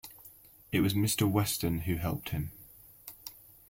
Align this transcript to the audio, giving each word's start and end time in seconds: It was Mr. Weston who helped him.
It 0.71 0.79
was 0.79 0.95
Mr. 0.95 1.29
Weston 1.29 1.81
who 1.81 1.97
helped 1.97 2.29
him. 2.29 2.51